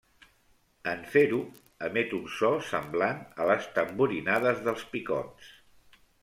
En 0.93 1.01
fer-ho, 1.15 1.41
emet 1.87 2.15
un 2.19 2.23
so 2.37 2.49
semblant 2.69 3.21
a 3.45 3.47
les 3.51 3.69
tamborinades 3.77 4.65
dels 4.71 4.87
picots. 4.97 5.55